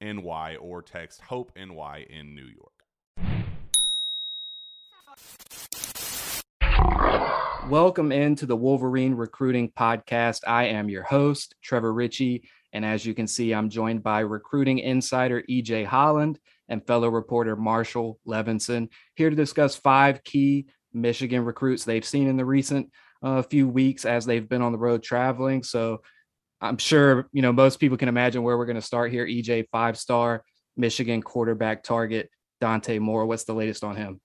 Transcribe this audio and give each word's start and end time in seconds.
NY 0.00 0.56
or 0.56 0.82
text 0.82 1.20
Hope 1.22 1.52
NY 1.56 2.06
in 2.08 2.34
New 2.34 2.46
York. 2.46 2.72
Welcome 7.68 8.12
into 8.12 8.46
the 8.46 8.56
Wolverine 8.56 9.14
Recruiting 9.14 9.70
Podcast. 9.70 10.40
I 10.46 10.66
am 10.66 10.88
your 10.88 11.02
host, 11.02 11.54
Trevor 11.62 11.92
Ritchie. 11.92 12.48
And 12.72 12.84
as 12.84 13.04
you 13.04 13.14
can 13.14 13.26
see, 13.26 13.52
I'm 13.52 13.68
joined 13.68 14.02
by 14.02 14.20
recruiting 14.20 14.78
insider 14.78 15.42
EJ 15.50 15.84
Holland 15.84 16.38
and 16.68 16.86
fellow 16.86 17.08
reporter 17.08 17.56
Marshall 17.56 18.18
Levenson 18.26 18.88
here 19.16 19.30
to 19.30 19.36
discuss 19.36 19.76
five 19.76 20.22
key 20.24 20.66
Michigan 20.92 21.44
recruits 21.44 21.84
they've 21.84 22.04
seen 22.04 22.28
in 22.28 22.36
the 22.36 22.44
recent 22.44 22.90
uh, 23.22 23.42
few 23.42 23.68
weeks 23.68 24.04
as 24.04 24.24
they've 24.24 24.48
been 24.48 24.62
on 24.62 24.72
the 24.72 24.78
road 24.78 25.02
traveling. 25.02 25.62
So 25.62 26.02
I'm 26.60 26.78
sure 26.78 27.28
you 27.32 27.42
know 27.42 27.52
most 27.52 27.78
people 27.78 27.96
can 27.96 28.08
imagine 28.08 28.42
where 28.42 28.56
we're 28.58 28.66
going 28.66 28.76
to 28.76 28.82
start 28.82 29.12
here. 29.12 29.26
EJ 29.26 29.66
five 29.70 29.96
star 29.96 30.44
Michigan 30.76 31.22
quarterback 31.22 31.82
target 31.82 32.30
Dante 32.60 32.98
Moore. 32.98 33.26
What's 33.26 33.44
the 33.44 33.54
latest 33.54 33.84
on 33.84 33.96
him? 33.96 34.20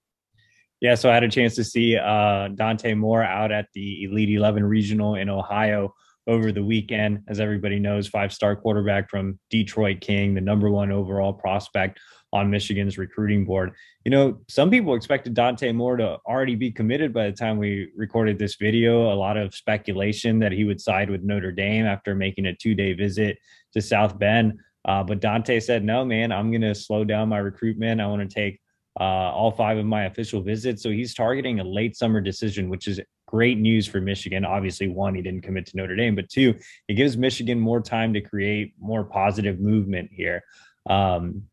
Yeah, 0.81 0.95
so 0.95 1.09
I 1.09 1.13
had 1.13 1.23
a 1.23 1.29
chance 1.29 1.55
to 1.55 1.63
see 1.63 1.95
uh, 1.95 2.49
Dante 2.49 2.94
Moore 2.94 3.23
out 3.23 3.51
at 3.51 3.67
the 3.73 4.03
Elite 4.03 4.31
Eleven 4.31 4.63
Regional 4.66 5.16
in 5.16 5.29
Ohio 5.29 5.94
over 6.27 6.51
the 6.51 6.63
weekend. 6.63 7.21
As 7.27 7.39
everybody 7.39 7.79
knows, 7.79 8.07
five 8.07 8.33
star 8.33 8.55
quarterback 8.55 9.09
from 9.09 9.39
Detroit 9.50 10.01
King, 10.01 10.33
the 10.33 10.41
number 10.41 10.69
one 10.69 10.91
overall 10.91 11.33
prospect 11.33 12.00
on 12.33 12.49
Michigan's 12.49 12.97
recruiting 12.97 13.45
board. 13.45 13.73
You 14.03 14.11
know, 14.11 14.39
some 14.49 14.71
people 14.71 14.95
expected 14.95 15.35
Dante 15.35 15.71
Moore 15.71 15.97
to 15.97 16.17
already 16.25 16.55
be 16.55 16.71
committed 16.71 17.13
by 17.13 17.27
the 17.27 17.38
time 17.38 17.57
we 17.57 17.91
recorded 17.95 18.39
this 18.39 18.55
video. 18.55 19.13
A 19.13 19.16
lot 19.16 19.38
of 19.38 19.53
speculation 19.53 20.39
that 20.39 20.51
he 20.51 20.63
would 20.63 20.81
side 20.81 21.11
with 21.11 21.21
Notre 21.23 21.51
Dame 21.51 21.85
after 21.85 22.16
making 22.16 22.47
a 22.47 22.55
two 22.55 22.73
day 22.73 22.94
visit 22.94 23.38
to 23.73 23.81
South 23.81 24.17
Bend. 24.17 24.59
Uh, 24.83 25.03
but 25.03 25.21
Dante 25.21 25.59
said, 25.59 25.85
no, 25.85 26.03
man, 26.03 26.31
I'm 26.31 26.49
going 26.49 26.61
to 26.61 26.75
slow 26.75 27.05
down 27.05 27.29
my 27.29 27.38
recruitment. 27.38 28.01
I 28.01 28.07
want 28.07 28.27
to 28.27 28.33
take 28.33 28.59
uh, 29.00 29.03
all 29.03 29.51
five 29.51 29.77
of 29.77 29.85
my 29.85 30.05
official 30.05 30.41
visits. 30.41 30.81
So 30.81 30.89
he's 30.89 31.13
targeting 31.13 31.59
a 31.59 31.63
late 31.63 31.95
summer 31.95 32.19
decision, 32.19 32.67
which 32.67 32.88
is 32.88 33.00
great 33.27 33.59
news 33.59 33.88
for 33.88 34.01
Michigan. 34.01 34.44
Obviously, 34.44 34.88
one, 34.88 35.15
he 35.15 35.21
didn't 35.21 35.41
commit 35.41 35.67
to 35.67 35.77
Notre 35.77 35.95
Dame, 35.95 36.15
but 36.15 36.29
two, 36.29 36.55
it 36.88 36.95
gives 36.95 37.15
Michigan 37.15 37.59
more 37.59 37.79
time 37.79 38.13
to 38.13 38.21
create 38.21 38.73
more 38.79 39.03
positive 39.03 39.59
movement 39.59 40.09
here. 40.11 40.44
Um, 40.89 41.44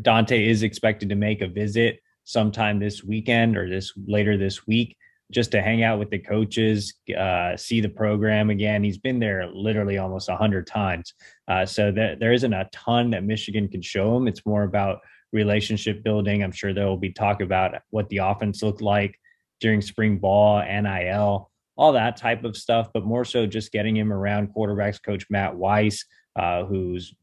Dante 0.00 0.48
is 0.48 0.62
expected 0.62 1.08
to 1.08 1.14
make 1.14 1.40
a 1.40 1.48
visit 1.48 2.00
sometime 2.24 2.78
this 2.78 3.02
weekend 3.02 3.56
or 3.56 3.68
this 3.68 3.92
later 4.06 4.36
this 4.36 4.66
week 4.66 4.96
just 5.30 5.50
to 5.50 5.60
hang 5.60 5.82
out 5.82 5.98
with 5.98 6.10
the 6.10 6.18
coaches, 6.18 6.94
uh, 7.16 7.56
see 7.56 7.80
the 7.80 7.88
program 7.88 8.48
again. 8.48 8.82
He's 8.82 8.98
been 8.98 9.18
there 9.18 9.46
literally 9.46 9.98
almost 9.98 10.28
a 10.28 10.36
hundred 10.36 10.66
times. 10.66 11.12
Uh, 11.46 11.66
so 11.66 11.92
there, 11.92 12.16
there 12.16 12.32
isn't 12.32 12.52
a 12.52 12.68
ton 12.72 13.10
that 13.10 13.24
Michigan 13.24 13.68
can 13.68 13.82
show 13.82 14.16
him. 14.16 14.26
It's 14.26 14.46
more 14.46 14.62
about 14.62 15.00
relationship 15.32 16.02
building. 16.02 16.42
I'm 16.42 16.52
sure 16.52 16.72
there 16.72 16.86
will 16.86 16.96
be 16.96 17.12
talk 17.12 17.42
about 17.42 17.74
what 17.90 18.08
the 18.08 18.18
offense 18.18 18.62
looked 18.62 18.80
like 18.80 19.18
during 19.60 19.82
spring 19.82 20.18
ball, 20.18 20.62
NIL, 20.62 21.50
all 21.76 21.92
that 21.92 22.16
type 22.16 22.44
of 22.44 22.56
stuff, 22.56 22.88
but 22.94 23.04
more 23.04 23.24
so 23.24 23.46
just 23.46 23.70
getting 23.70 23.96
him 23.96 24.12
around 24.12 24.54
quarterbacks 24.54 25.02
coach 25.02 25.26
Matt 25.28 25.54
Weiss, 25.54 26.06
uh, 26.36 26.64
who's 26.64 27.14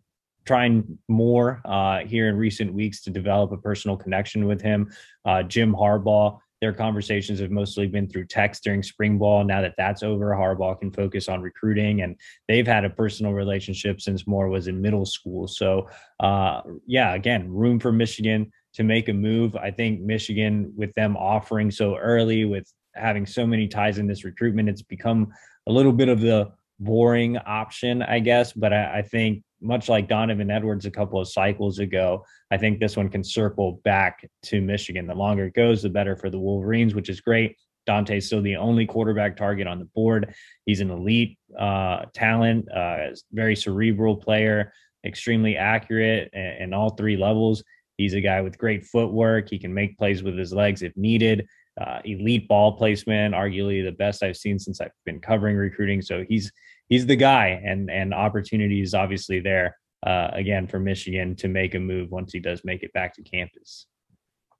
trying 0.45 0.97
more 1.07 1.61
uh, 1.65 1.99
here 1.99 2.29
in 2.29 2.37
recent 2.37 2.73
weeks 2.73 3.01
to 3.01 3.09
develop 3.09 3.51
a 3.51 3.57
personal 3.57 3.97
connection 3.97 4.45
with 4.45 4.61
him. 4.61 4.91
Uh, 5.25 5.43
Jim 5.43 5.73
Harbaugh, 5.73 6.39
their 6.61 6.73
conversations 6.73 7.39
have 7.39 7.51
mostly 7.51 7.87
been 7.87 8.07
through 8.07 8.25
text 8.25 8.63
during 8.63 8.81
spring 8.81 9.17
ball. 9.17 9.43
Now 9.43 9.61
that 9.61 9.75
that's 9.77 10.03
over, 10.03 10.31
Harbaugh 10.31 10.79
can 10.79 10.91
focus 10.91 11.27
on 11.27 11.41
recruiting, 11.41 12.01
and 12.01 12.15
they've 12.47 12.65
had 12.65 12.85
a 12.85 12.89
personal 12.89 13.33
relationship 13.33 13.99
since 13.99 14.25
Moore 14.25 14.49
was 14.49 14.67
in 14.67 14.81
middle 14.81 15.05
school. 15.05 15.47
So, 15.47 15.89
uh, 16.19 16.61
yeah, 16.85 17.13
again, 17.13 17.51
room 17.51 17.79
for 17.79 17.91
Michigan 17.91 18.51
to 18.75 18.83
make 18.83 19.09
a 19.09 19.13
move. 19.13 19.55
I 19.55 19.71
think 19.71 20.01
Michigan, 20.01 20.73
with 20.75 20.93
them 20.93 21.17
offering 21.17 21.71
so 21.71 21.97
early, 21.97 22.45
with 22.45 22.71
having 22.93 23.25
so 23.25 23.45
many 23.45 23.67
ties 23.67 23.97
in 23.97 24.07
this 24.07 24.23
recruitment, 24.23 24.69
it's 24.69 24.81
become 24.81 25.33
a 25.67 25.71
little 25.71 25.93
bit 25.93 26.09
of 26.09 26.21
the 26.21 26.51
boring 26.79 27.37
option, 27.37 28.01
I 28.01 28.19
guess. 28.19 28.53
But 28.53 28.73
I, 28.73 28.99
I 28.99 29.01
think 29.01 29.43
much 29.61 29.89
like 29.89 30.07
Donovan 30.07 30.51
Edwards 30.51 30.85
a 30.85 30.91
couple 30.91 31.19
of 31.19 31.27
cycles 31.27 31.79
ago, 31.79 32.25
I 32.51 32.57
think 32.57 32.79
this 32.79 32.97
one 32.97 33.09
can 33.09 33.23
circle 33.23 33.81
back 33.83 34.29
to 34.43 34.61
Michigan. 34.61 35.07
The 35.07 35.15
longer 35.15 35.45
it 35.45 35.53
goes, 35.53 35.81
the 35.81 35.89
better 35.89 36.15
for 36.15 36.29
the 36.29 36.39
Wolverines, 36.39 36.93
which 36.93 37.09
is 37.09 37.21
great. 37.21 37.57
Dante's 37.85 38.25
still 38.25 38.41
the 38.41 38.57
only 38.57 38.85
quarterback 38.85 39.37
target 39.37 39.67
on 39.67 39.79
the 39.79 39.85
board. 39.85 40.33
He's 40.65 40.81
an 40.81 40.89
elite 40.89 41.37
uh, 41.57 42.05
talent, 42.13 42.71
uh, 42.71 43.09
very 43.31 43.55
cerebral 43.55 44.17
player, 44.17 44.73
extremely 45.05 45.55
accurate 45.55 46.33
in 46.33 46.73
all 46.73 46.89
three 46.91 47.15
levels. 47.15 47.63
He's 47.97 48.13
a 48.13 48.21
guy 48.21 48.41
with 48.41 48.57
great 48.57 48.85
footwork. 48.85 49.49
He 49.49 49.59
can 49.59 49.73
make 49.73 49.97
plays 49.97 50.23
with 50.23 50.37
his 50.37 50.51
legs 50.51 50.81
if 50.81 50.97
needed. 50.97 51.47
Uh, 51.79 51.99
elite 52.05 52.47
ball 52.47 52.77
placement, 52.77 53.35
arguably 53.35 53.83
the 53.83 53.91
best 53.91 54.23
I've 54.23 54.37
seen 54.37 54.57
since 54.57 54.79
I've 54.79 54.91
been 55.05 55.19
covering 55.19 55.57
recruiting. 55.57 56.01
So 56.01 56.23
he's 56.27 56.51
he's 56.87 57.05
the 57.05 57.15
guy, 57.15 57.61
and 57.65 57.91
and 57.91 58.13
opportunity 58.13 58.81
is 58.81 58.93
obviously 58.93 59.39
there 59.41 59.77
uh, 60.05 60.29
again 60.33 60.67
for 60.67 60.79
Michigan 60.79 61.35
to 61.37 61.47
make 61.47 61.75
a 61.75 61.79
move 61.79 62.11
once 62.11 62.31
he 62.31 62.39
does 62.39 62.61
make 62.63 62.83
it 62.83 62.93
back 62.93 63.13
to 63.15 63.23
campus. 63.23 63.87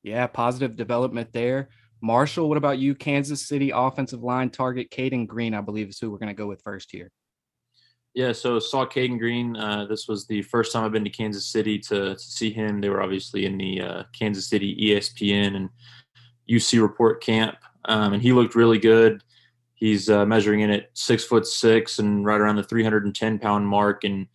Yeah, 0.03 0.27
positive 0.27 0.75
development 0.75 1.31
there. 1.33 1.69
Marshall, 2.01 2.49
what 2.49 2.57
about 2.57 2.77
you? 2.77 2.93
Kansas 2.93 3.47
City 3.47 3.71
offensive 3.73 4.21
line 4.21 4.49
target 4.49 4.91
Cayden 4.91 5.25
Green, 5.25 5.53
I 5.53 5.61
believe, 5.61 5.89
is 5.89 5.99
who 5.99 6.11
we're 6.11 6.17
going 6.17 6.27
to 6.27 6.35
go 6.35 6.47
with 6.47 6.61
first 6.61 6.91
here. 6.91 7.11
Yeah, 8.13 8.31
so 8.31 8.59
saw 8.59 8.85
Cayden 8.85 9.17
Green. 9.17 9.57
Uh, 9.57 9.85
this 9.85 10.07
was 10.07 10.25
the 10.25 10.41
first 10.43 10.71
time 10.71 10.85
I've 10.85 10.91
been 10.91 11.03
to 11.03 11.09
Kansas 11.09 11.47
City 11.47 11.79
to, 11.79 12.13
to 12.13 12.19
see 12.19 12.51
him. 12.51 12.79
They 12.79 12.89
were 12.89 13.01
obviously 13.01 13.45
in 13.45 13.57
the 13.57 13.81
uh, 13.81 14.03
Kansas 14.17 14.47
City 14.47 14.75
ESPN 14.89 15.55
and 15.55 15.69
UC 16.49 16.81
Report 16.81 17.21
camp, 17.21 17.57
um, 17.85 18.13
and 18.13 18.21
he 18.21 18.33
looked 18.33 18.55
really 18.55 18.79
good. 18.79 19.23
He's 19.73 20.09
uh, 20.09 20.25
measuring 20.25 20.61
in 20.61 20.71
at 20.71 20.89
six 20.93 21.23
foot 21.23 21.45
six 21.45 21.99
and 21.99 22.25
right 22.25 22.39
around 22.39 22.55
the 22.55 22.63
310 22.63 23.39
pound 23.39 23.67
mark, 23.67 24.03
and 24.03 24.27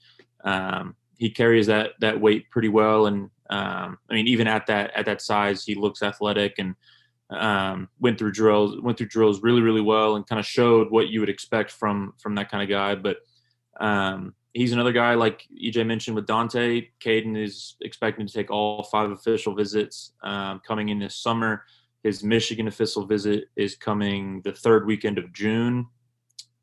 um, 0.45 0.97
he 1.19 1.31
carries 1.31 1.67
that 1.67 1.93
that 2.01 2.21
weight 2.21 2.51
pretty 2.51 2.69
well. 2.69 3.07
And 3.07 3.31
um, 3.49 3.99
I 4.09 4.15
mean, 4.15 4.29
even 4.29 4.47
at 4.47 4.67
that 4.67 4.91
at 4.95 5.07
that 5.07 5.23
size, 5.23 5.65
he 5.65 5.75
looks 5.75 6.03
athletic 6.03 6.55
and 6.59 6.75
um, 7.31 7.89
went 8.01 8.19
through 8.19 8.33
drills 8.33 8.81
went 8.81 8.99
through 8.99 9.09
drills 9.09 9.43
really 9.43 9.61
really 9.61 9.81
well 9.81 10.17
and 10.17 10.27
kind 10.27 10.41
of 10.41 10.47
showed 10.47 10.91
what 10.91 11.09
you 11.09 11.21
would 11.21 11.29
expect 11.29 11.71
from 11.71 12.15
from 12.19 12.35
that 12.35 12.51
kind 12.51 12.62
of 12.62 12.69
guy. 12.69 12.95
But 12.95 13.19
um, 13.81 14.35
he's 14.53 14.73
another 14.73 14.93
guy 14.93 15.15
like 15.15 15.47
EJ 15.53 15.87
mentioned 15.87 16.17
with 16.17 16.27
Dante. 16.27 16.89
Cayden 17.01 17.37
is 17.37 17.77
expecting 17.81 18.27
to 18.27 18.33
take 18.33 18.51
all 18.51 18.83
five 18.85 19.11
official 19.11 19.55
visits 19.55 20.12
um, 20.23 20.61
coming 20.67 20.89
in 20.89 20.99
this 20.99 21.17
summer. 21.17 21.65
His 22.02 22.25
Michigan 22.25 22.69
official 22.69 23.06
visit 23.06 23.44
is 23.56 23.76
coming 23.76 24.41
the 24.43 24.52
third 24.52 24.87
weekend 24.87 25.19
of 25.19 25.32
June. 25.32 25.87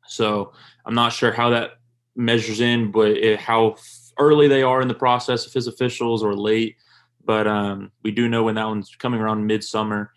So 0.06 0.52
I'm 0.84 0.94
not 0.94 1.12
sure 1.12 1.32
how 1.32 1.50
that 1.50 1.72
measures 2.16 2.60
in, 2.60 2.90
but 2.90 3.10
it, 3.10 3.38
how 3.38 3.76
early 4.18 4.48
they 4.48 4.62
are 4.62 4.80
in 4.80 4.88
the 4.88 4.94
process 4.94 5.46
of 5.46 5.52
his 5.52 5.66
officials 5.66 6.24
or 6.24 6.34
late. 6.34 6.76
But 7.24 7.46
um, 7.46 7.92
we 8.02 8.10
do 8.10 8.28
know 8.28 8.42
when 8.44 8.56
that 8.56 8.66
one's 8.66 8.94
coming 8.96 9.20
around 9.20 9.46
midsummer. 9.46 10.12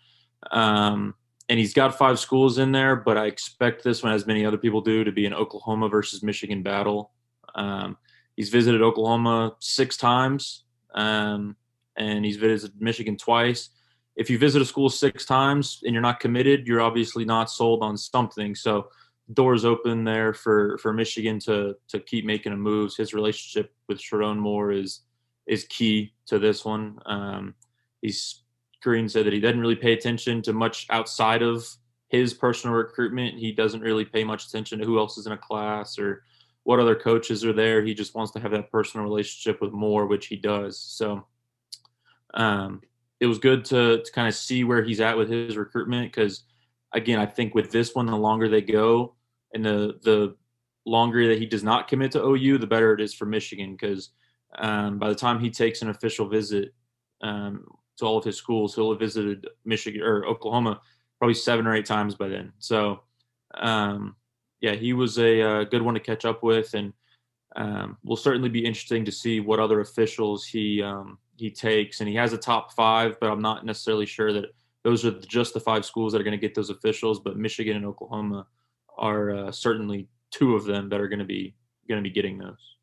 Um, 0.50 1.14
and 1.48 1.58
he's 1.58 1.74
got 1.74 1.98
five 1.98 2.18
schools 2.18 2.58
in 2.58 2.72
there, 2.72 2.96
but 2.96 3.18
I 3.18 3.26
expect 3.26 3.84
this 3.84 4.02
one, 4.02 4.12
as 4.12 4.26
many 4.26 4.44
other 4.46 4.56
people 4.56 4.80
do, 4.80 5.04
to 5.04 5.12
be 5.12 5.26
an 5.26 5.34
Oklahoma 5.34 5.88
versus 5.88 6.22
Michigan 6.22 6.62
battle. 6.62 7.12
Um, 7.54 7.98
he's 8.36 8.48
visited 8.48 8.80
Oklahoma 8.80 9.54
six 9.60 9.96
times, 9.96 10.64
um, 10.94 11.56
and 11.96 12.24
he's 12.24 12.38
visited 12.38 12.80
Michigan 12.80 13.16
twice. 13.16 13.68
If 14.16 14.28
you 14.28 14.38
visit 14.38 14.62
a 14.62 14.64
school 14.64 14.90
six 14.90 15.24
times 15.24 15.80
and 15.84 15.92
you're 15.92 16.02
not 16.02 16.20
committed, 16.20 16.66
you're 16.66 16.82
obviously 16.82 17.24
not 17.24 17.50
sold 17.50 17.82
on 17.82 17.96
something. 17.96 18.54
So 18.54 18.88
doors 19.32 19.64
open 19.64 20.04
there 20.04 20.34
for 20.34 20.78
for 20.78 20.92
Michigan 20.92 21.38
to 21.40 21.76
to 21.88 22.00
keep 22.00 22.24
making 22.24 22.52
a 22.52 22.56
moves. 22.56 22.96
His 22.96 23.14
relationship 23.14 23.72
with 23.88 23.98
Sherrone 23.98 24.38
Moore 24.38 24.72
is 24.72 25.00
is 25.46 25.64
key 25.64 26.12
to 26.26 26.38
this 26.38 26.64
one. 26.64 26.98
Um, 27.06 27.54
he's 28.00 28.42
Green 28.82 29.08
said 29.08 29.26
that 29.26 29.32
he 29.32 29.40
doesn't 29.40 29.60
really 29.60 29.76
pay 29.76 29.92
attention 29.92 30.42
to 30.42 30.52
much 30.52 30.86
outside 30.90 31.42
of 31.42 31.64
his 32.08 32.34
personal 32.34 32.76
recruitment. 32.76 33.38
He 33.38 33.52
doesn't 33.52 33.80
really 33.80 34.04
pay 34.04 34.24
much 34.24 34.46
attention 34.46 34.78
to 34.80 34.84
who 34.84 34.98
else 34.98 35.16
is 35.18 35.26
in 35.26 35.32
a 35.32 35.38
class 35.38 35.98
or 35.98 36.24
what 36.64 36.80
other 36.80 36.94
coaches 36.94 37.44
are 37.44 37.52
there. 37.52 37.82
He 37.82 37.94
just 37.94 38.14
wants 38.14 38.32
to 38.32 38.40
have 38.40 38.50
that 38.50 38.70
personal 38.70 39.04
relationship 39.04 39.60
with 39.60 39.72
Moore, 39.72 40.06
which 40.06 40.26
he 40.26 40.36
does. 40.36 40.78
So 40.78 41.26
um, 42.34 42.82
it 43.22 43.26
was 43.26 43.38
good 43.38 43.64
to, 43.66 44.02
to 44.02 44.12
kind 44.12 44.26
of 44.26 44.34
see 44.34 44.64
where 44.64 44.82
he's 44.82 45.00
at 45.00 45.16
with 45.16 45.30
his 45.30 45.56
recruitment 45.56 46.10
because, 46.10 46.42
again, 46.92 47.20
I 47.20 47.26
think 47.26 47.54
with 47.54 47.70
this 47.70 47.94
one, 47.94 48.06
the 48.06 48.16
longer 48.16 48.48
they 48.48 48.62
go 48.62 49.14
and 49.54 49.64
the 49.64 49.98
the 50.02 50.36
longer 50.84 51.28
that 51.28 51.38
he 51.38 51.46
does 51.46 51.62
not 51.62 51.86
commit 51.86 52.10
to 52.12 52.24
OU, 52.24 52.58
the 52.58 52.66
better 52.66 52.92
it 52.92 53.00
is 53.00 53.14
for 53.14 53.24
Michigan 53.24 53.72
because 53.72 54.10
um, 54.58 54.98
by 54.98 55.08
the 55.08 55.14
time 55.14 55.38
he 55.38 55.50
takes 55.50 55.82
an 55.82 55.90
official 55.90 56.28
visit, 56.28 56.74
um, 57.22 57.64
to 57.98 58.04
all 58.04 58.18
of 58.18 58.24
his 58.24 58.36
schools. 58.36 58.74
He'll 58.74 58.90
have 58.90 58.98
visited 58.98 59.46
Michigan 59.64 60.02
or 60.02 60.26
Oklahoma 60.26 60.80
probably 61.18 61.34
seven 61.34 61.66
or 61.66 61.74
eight 61.74 61.86
times 61.86 62.16
by 62.16 62.28
then. 62.28 62.52
So, 62.58 63.02
um, 63.54 64.16
yeah, 64.60 64.72
he 64.72 64.92
was 64.92 65.18
a, 65.18 65.40
a, 65.40 65.60
uh, 65.60 65.64
good 65.64 65.82
one 65.82 65.94
to 65.94 66.00
catch 66.00 66.24
up 66.24 66.42
with, 66.42 66.74
and 66.74 66.92
um, 67.54 67.96
will 68.02 68.16
certainly 68.16 68.48
be 68.48 68.64
interesting 68.64 69.04
to 69.04 69.12
see 69.12 69.38
what 69.38 69.60
other 69.60 69.80
officials 69.80 70.44
he 70.44 70.82
um, 70.82 71.18
he 71.42 71.50
takes. 71.50 71.98
And 72.00 72.08
he 72.08 72.14
has 72.14 72.32
a 72.32 72.38
top 72.38 72.72
five, 72.72 73.18
but 73.20 73.28
I'm 73.28 73.42
not 73.42 73.66
necessarily 73.66 74.06
sure 74.06 74.32
that 74.32 74.54
those 74.84 75.04
are 75.04 75.10
just 75.10 75.54
the 75.54 75.60
five 75.60 75.84
schools 75.84 76.12
that 76.12 76.20
are 76.20 76.24
going 76.24 76.38
to 76.38 76.46
get 76.46 76.54
those 76.54 76.70
officials. 76.70 77.18
But 77.18 77.36
Michigan 77.36 77.76
and 77.76 77.84
Oklahoma 77.84 78.46
are 78.96 79.30
uh, 79.34 79.52
certainly 79.52 80.08
two 80.30 80.54
of 80.54 80.64
them 80.64 80.88
that 80.88 81.00
are 81.00 81.08
going 81.08 81.18
to 81.18 81.24
be 81.24 81.56
going 81.88 82.02
to 82.02 82.08
be 82.08 82.14
getting 82.14 82.38
those. 82.38 82.76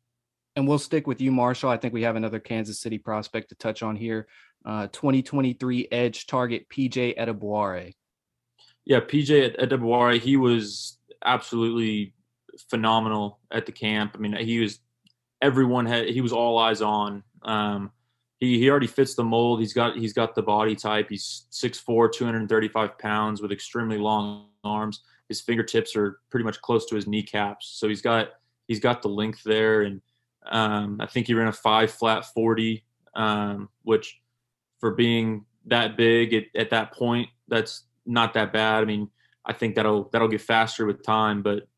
And 0.56 0.68
we'll 0.68 0.78
stick 0.78 1.06
with 1.06 1.22
you, 1.22 1.32
Marshall. 1.32 1.70
I 1.70 1.78
think 1.78 1.94
we 1.94 2.02
have 2.02 2.16
another 2.16 2.38
Kansas 2.38 2.78
City 2.78 2.98
prospect 2.98 3.48
to 3.48 3.54
touch 3.54 3.82
on 3.82 3.96
here 3.96 4.26
uh, 4.66 4.88
2023 4.88 5.88
edge 5.90 6.26
target 6.26 6.68
PJ 6.68 7.18
Adebawore. 7.18 7.94
Yeah, 8.84 9.00
PJ 9.00 9.58
Adebawore, 9.58 10.20
he 10.20 10.36
was 10.36 10.98
absolutely 11.24 12.12
phenomenal 12.68 13.38
at 13.50 13.64
the 13.64 13.72
camp. 13.72 14.12
I 14.14 14.18
mean, 14.18 14.36
he 14.36 14.60
was 14.60 14.80
everyone 15.40 15.86
had 15.86 16.08
he 16.08 16.20
was 16.20 16.32
all 16.32 16.58
eyes 16.58 16.82
on. 16.82 17.22
Um, 17.42 17.92
he 18.40 18.58
he 18.58 18.70
already 18.70 18.86
fits 18.86 19.14
the 19.14 19.22
mold. 19.22 19.60
He's 19.60 19.74
got 19.74 19.96
he's 19.96 20.14
got 20.14 20.34
the 20.34 20.42
body 20.42 20.74
type. 20.74 21.08
He's 21.10 21.44
6'4", 21.52 22.10
235 22.10 22.98
pounds 22.98 23.42
with 23.42 23.52
extremely 23.52 23.98
long 23.98 24.46
arms. 24.64 25.02
His 25.28 25.40
fingertips 25.40 25.94
are 25.94 26.18
pretty 26.30 26.44
much 26.44 26.60
close 26.62 26.86
to 26.86 26.96
his 26.96 27.06
kneecaps. 27.06 27.68
So 27.78 27.86
he's 27.86 28.00
got 28.00 28.30
he's 28.66 28.80
got 28.80 29.02
the 29.02 29.08
length 29.08 29.42
there, 29.44 29.82
and 29.82 30.00
um, 30.50 30.96
I 31.00 31.06
think 31.06 31.26
he 31.26 31.34
ran 31.34 31.48
a 31.48 31.52
five 31.52 31.90
flat 31.90 32.24
forty, 32.34 32.84
um, 33.14 33.68
which 33.82 34.20
for 34.80 34.92
being 34.92 35.44
that 35.66 35.98
big 35.98 36.32
at, 36.32 36.44
at 36.56 36.70
that 36.70 36.92
point, 36.92 37.28
that's 37.46 37.84
not 38.06 38.32
that 38.34 38.54
bad. 38.54 38.82
I 38.82 38.86
mean, 38.86 39.10
I 39.44 39.52
think 39.52 39.74
that'll 39.74 40.08
that'll 40.12 40.28
get 40.28 40.40
faster 40.40 40.86
with 40.86 41.04
time. 41.04 41.42
But 41.42 41.68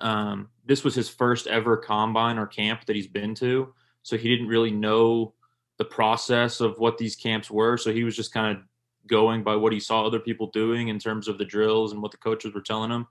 um, 0.00 0.48
this 0.66 0.82
was 0.82 0.96
his 0.96 1.08
first 1.08 1.46
ever 1.46 1.76
combine 1.76 2.38
or 2.38 2.48
camp 2.48 2.86
that 2.86 2.96
he's 2.96 3.06
been 3.06 3.36
to, 3.36 3.72
so 4.02 4.16
he 4.16 4.28
didn't 4.28 4.48
really 4.48 4.72
know 4.72 5.34
the 5.78 5.84
process 5.84 6.60
of 6.60 6.78
what 6.78 6.98
these 6.98 7.16
camps 7.16 7.50
were. 7.50 7.76
So 7.76 7.92
he 7.92 8.04
was 8.04 8.16
just 8.16 8.32
kind 8.32 8.56
of 8.56 8.62
going 9.06 9.42
by 9.42 9.56
what 9.56 9.72
he 9.72 9.80
saw 9.80 10.06
other 10.06 10.20
people 10.20 10.48
doing 10.48 10.88
in 10.88 10.98
terms 10.98 11.28
of 11.28 11.38
the 11.38 11.44
drills 11.44 11.92
and 11.92 12.02
what 12.02 12.12
the 12.12 12.18
coaches 12.18 12.54
were 12.54 12.60
telling 12.60 12.90
him. 12.90 13.06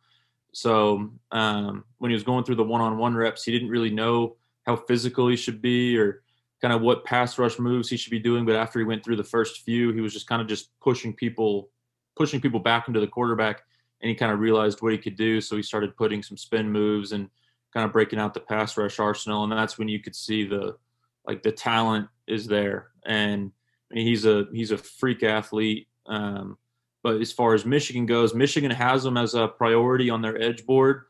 So 0.54 1.12
um, 1.32 1.84
when 1.98 2.12
he 2.12 2.16
was 2.16 2.24
going 2.24 2.44
through 2.44 2.56
the 2.56 2.64
one-on-one 2.64 3.16
reps, 3.16 3.44
he 3.44 3.52
didn't 3.52 3.70
really 3.70 3.90
know 3.90 4.36
how 4.66 4.76
physical 4.76 5.28
he 5.28 5.36
should 5.36 5.62
be 5.62 5.98
or 5.98 6.24
kind 6.62 6.74
of 6.74 6.82
what 6.82 7.04
pass 7.04 7.38
rush 7.40 7.58
moves 7.58 7.90
he 7.90 7.98
should 7.98 8.12
be 8.12 8.20
doing. 8.20 8.46
But 8.46 8.56
after 8.56 8.80
he 8.80 8.86
went 8.86 9.04
through 9.04 9.16
the 9.16 9.24
first 9.24 9.62
few, 9.62 9.92
he 9.92 10.02
was 10.02 10.14
just 10.14 10.28
kind 10.28 10.42
of 10.42 10.48
just 10.48 10.70
pushing 10.80 11.14
people, 11.14 11.70
pushing 12.16 12.40
people 12.40 12.60
back 12.60 12.88
into 12.88 13.00
the 13.00 13.08
quarterback, 13.08 13.64
and 14.02 14.10
he 14.10 14.16
kind 14.16 14.32
of 14.32 14.40
realized 14.40 14.82
what 14.82 14.92
he 14.92 14.98
could 14.98 15.16
do. 15.16 15.42
So 15.42 15.56
he 15.56 15.64
started 15.64 15.98
putting 15.98 16.22
some 16.22 16.38
spin 16.38 16.70
moves 16.70 17.12
and 17.12 17.30
kind 17.74 17.86
of 17.86 17.92
breaking 17.92 18.20
out 18.20 18.34
the 18.34 18.40
pass 18.40 18.78
rush 18.78 19.00
arsenal, 19.00 19.44
and 19.44 19.52
that's 19.52 19.78
when 19.78 19.88
you 19.88 20.00
could 20.00 20.16
see 20.16 20.46
the 20.46 20.76
like 21.26 21.44
the 21.44 21.52
talent 21.52 22.08
is 22.28 22.48
there. 22.48 22.90
And 23.06 23.52
I 23.92 23.96
mean, 23.96 24.08
he's 24.08 24.26
a 24.26 24.46
he's 24.54 24.72
a 24.72 24.78
freak 24.78 25.24
athlete. 25.24 25.88
Um, 26.06 26.58
but 27.04 27.20
as 27.20 27.32
far 27.32 27.54
as 27.54 27.66
Michigan 27.66 28.06
goes, 28.06 28.34
Michigan 28.34 28.72
has 28.72 29.06
him 29.06 29.18
as 29.18 29.34
a 29.34 29.48
priority 29.48 30.10
on 30.10 30.22
their 30.22 30.40
edge 30.42 30.66
board 30.66 31.06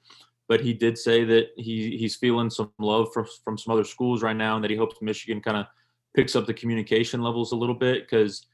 but 0.51 0.59
he 0.59 0.74
did 0.74 0.97
say 0.97 1.24
that 1.24 1.51
he 1.55 1.95
he's 1.95 2.17
feeling 2.17 2.50
some 2.50 2.74
love 2.77 3.13
from 3.13 3.25
from 3.45 3.57
some 3.57 3.71
other 3.74 3.86
schools 3.86 4.21
right 4.21 4.36
now, 4.36 4.55
and 4.55 4.63
that 4.65 4.69
he 4.69 4.75
hopes 4.75 5.01
Michigan 5.01 5.39
kind 5.39 5.55
of 5.55 5.65
picks 6.13 6.36
up 6.36 6.45
the 6.45 6.53
communication 6.53 7.21
levels 7.21 7.53
a 7.53 7.55
little 7.55 7.74
bit 7.74 8.03
because 8.03 8.45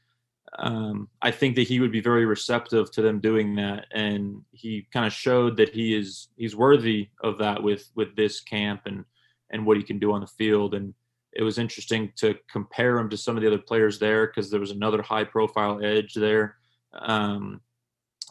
um, 0.60 1.08
I 1.22 1.32
think 1.32 1.56
that 1.56 1.66
he 1.66 1.80
would 1.80 1.90
be 1.90 2.00
very 2.00 2.24
receptive 2.24 2.92
to 2.92 3.02
them 3.02 3.18
doing 3.18 3.56
that, 3.56 3.86
and 3.92 4.42
he 4.52 4.86
kind 4.92 5.06
of 5.06 5.12
showed 5.12 5.56
that 5.56 5.70
he 5.70 5.92
is 5.92 6.28
he's 6.36 6.54
worthy 6.54 7.08
of 7.24 7.36
that 7.38 7.60
with 7.60 7.90
with 7.96 8.14
this 8.14 8.42
camp 8.42 8.82
and 8.86 9.04
and 9.50 9.66
what 9.66 9.76
he 9.76 9.82
can 9.82 9.98
do 9.98 10.12
on 10.12 10.20
the 10.20 10.28
field. 10.28 10.74
And 10.74 10.94
it 11.32 11.42
was 11.42 11.58
interesting 11.58 12.12
to 12.16 12.34
compare 12.50 12.98
him 12.98 13.10
to 13.10 13.16
some 13.16 13.36
of 13.36 13.42
the 13.42 13.48
other 13.48 13.58
players 13.58 13.98
there 13.98 14.26
because 14.26 14.50
there 14.50 14.60
was 14.60 14.70
another 14.70 15.02
high 15.02 15.24
profile 15.24 15.80
edge 15.82 16.14
there. 16.14 16.56
Um, 16.92 17.60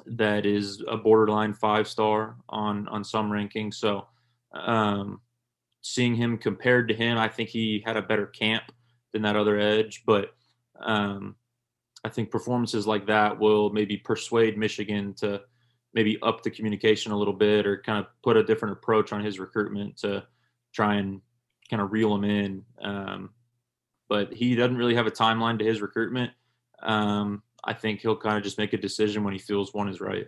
that 0.05 0.45
is 0.45 0.83
a 0.87 0.97
borderline 0.97 1.53
five 1.53 1.87
star 1.87 2.35
on 2.49 2.87
on 2.87 3.03
some 3.03 3.31
rankings. 3.31 3.75
So 3.75 4.07
um, 4.53 5.21
seeing 5.81 6.15
him 6.15 6.37
compared 6.37 6.87
to 6.89 6.93
him, 6.93 7.17
I 7.17 7.27
think 7.27 7.49
he 7.49 7.83
had 7.85 7.97
a 7.97 8.01
better 8.01 8.27
camp 8.27 8.63
than 9.13 9.21
that 9.23 9.35
other 9.35 9.57
edge. 9.57 10.03
But 10.05 10.33
um, 10.79 11.35
I 12.03 12.09
think 12.09 12.31
performances 12.31 12.85
like 12.85 13.07
that 13.07 13.39
will 13.39 13.71
maybe 13.71 13.97
persuade 13.97 14.57
Michigan 14.57 15.13
to 15.15 15.41
maybe 15.93 16.19
up 16.21 16.43
the 16.43 16.51
communication 16.51 17.11
a 17.11 17.17
little 17.17 17.33
bit 17.33 17.65
or 17.65 17.81
kind 17.81 17.99
of 17.99 18.05
put 18.21 18.37
a 18.37 18.43
different 18.43 18.73
approach 18.73 19.11
on 19.11 19.23
his 19.23 19.39
recruitment 19.39 19.97
to 19.97 20.23
try 20.73 20.95
and 20.95 21.21
kind 21.69 21.81
of 21.81 21.91
reel 21.91 22.13
him 22.15 22.23
in. 22.23 22.63
Um, 22.81 23.29
but 24.09 24.33
he 24.33 24.55
doesn't 24.55 24.77
really 24.77 24.95
have 24.95 25.07
a 25.07 25.11
timeline 25.11 25.59
to 25.59 25.65
his 25.65 25.81
recruitment. 25.81 26.31
Um, 26.81 27.43
I 27.63 27.73
think 27.73 28.01
he'll 28.01 28.17
kind 28.17 28.37
of 28.37 28.43
just 28.43 28.57
make 28.57 28.73
a 28.73 28.77
decision 28.77 29.23
when 29.23 29.33
he 29.33 29.39
feels 29.39 29.73
one 29.73 29.89
is 29.89 29.99
right. 29.99 30.27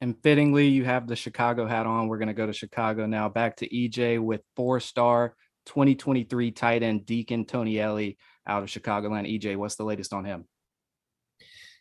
And 0.00 0.16
fittingly, 0.22 0.68
you 0.68 0.84
have 0.84 1.08
the 1.08 1.16
Chicago 1.16 1.66
hat 1.66 1.86
on. 1.86 2.06
We're 2.06 2.18
going 2.18 2.28
to 2.28 2.34
go 2.34 2.46
to 2.46 2.52
Chicago 2.52 3.06
now. 3.06 3.28
Back 3.28 3.56
to 3.56 3.68
EJ 3.68 4.20
with 4.20 4.42
four 4.54 4.78
star 4.78 5.34
2023 5.66 6.52
tight 6.52 6.82
end 6.82 7.04
Deakon 7.04 7.46
Tonielli 7.46 8.16
out 8.46 8.62
of 8.62 8.68
Chicagoland. 8.68 9.28
EJ, 9.28 9.56
what's 9.56 9.74
the 9.74 9.84
latest 9.84 10.12
on 10.12 10.24
him? 10.24 10.46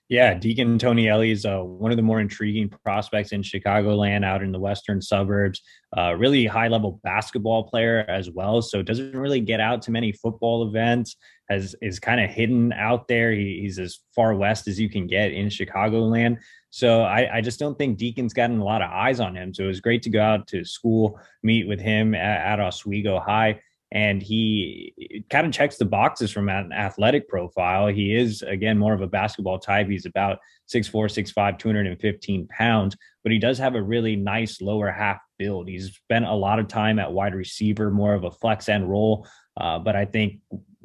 Yeah, 0.09 0.35
Deakon 0.35 0.79
Tonielli 0.79 1.33
is 1.33 1.45
uh, 1.45 1.59
one 1.59 1.91
of 1.91 1.97
the 1.97 2.03
more 2.03 2.21
intriguing 2.21 2.69
prospects 2.69 3.33
in 3.33 3.41
Chicagoland 3.41 4.23
out 4.23 4.41
in 4.41 4.53
the 4.53 4.59
western 4.59 5.01
suburbs. 5.01 5.61
Uh, 5.97 6.13
really 6.13 6.45
high 6.45 6.69
level 6.69 7.01
basketball 7.03 7.63
player 7.63 8.05
as 8.07 8.31
well. 8.31 8.61
So 8.61 8.81
doesn't 8.81 9.17
really 9.17 9.41
get 9.41 9.59
out 9.59 9.81
to 9.81 9.91
many 9.91 10.13
football 10.13 10.65
events. 10.65 11.17
Has 11.49 11.75
is 11.81 11.99
kind 11.99 12.21
of 12.21 12.29
hidden 12.29 12.71
out 12.71 13.09
there. 13.09 13.33
He, 13.33 13.59
he's 13.61 13.79
as 13.79 13.99
far 14.15 14.33
west 14.33 14.69
as 14.69 14.79
you 14.79 14.89
can 14.89 15.07
get 15.07 15.33
in 15.33 15.47
Chicagoland. 15.47 16.37
So 16.69 17.01
I, 17.01 17.37
I, 17.37 17.41
just 17.41 17.59
don't 17.59 17.77
think 17.77 17.97
Deakon's 17.97 18.33
gotten 18.33 18.59
a 18.59 18.63
lot 18.63 18.81
of 18.81 18.91
eyes 18.91 19.21
on 19.21 19.35
him. 19.35 19.53
So 19.53 19.63
it 19.63 19.67
was 19.67 19.79
great 19.79 20.03
to 20.03 20.09
go 20.09 20.21
out 20.21 20.47
to 20.47 20.65
school, 20.65 21.19
meet 21.43 21.67
with 21.67 21.79
him 21.79 22.13
at, 22.13 22.59
at 22.59 22.59
Oswego 22.59 23.19
High 23.19 23.61
and 23.91 24.21
he 24.21 25.23
kind 25.29 25.47
of 25.47 25.53
checks 25.53 25.77
the 25.77 25.85
boxes 25.85 26.31
from 26.31 26.49
an 26.49 26.71
athletic 26.73 27.29
profile. 27.29 27.87
He 27.87 28.15
is 28.15 28.41
again 28.41 28.77
more 28.77 28.93
of 28.93 29.01
a 29.01 29.07
basketball 29.07 29.59
type. 29.59 29.87
He's 29.87 30.05
about 30.05 30.39
6'4, 30.73 31.05
6'5, 31.05 31.57
215 31.57 32.47
pounds, 32.47 32.97
but 33.23 33.31
he 33.31 33.39
does 33.39 33.57
have 33.57 33.75
a 33.75 33.81
really 33.81 34.15
nice 34.15 34.61
lower 34.61 34.91
half 34.91 35.19
build. 35.39 35.69
He's 35.69 35.95
spent 35.95 36.25
a 36.25 36.33
lot 36.33 36.59
of 36.59 36.67
time 36.67 36.99
at 36.99 37.11
wide 37.11 37.33
receiver, 37.33 37.89
more 37.89 38.13
of 38.13 38.25
a 38.25 38.31
flex 38.31 38.67
end 38.67 38.89
role. 38.89 39.25
Uh, 39.55 39.79
but 39.79 39.95
I 39.95 40.05
think 40.05 40.39